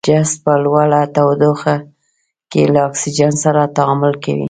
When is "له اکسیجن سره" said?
2.73-3.61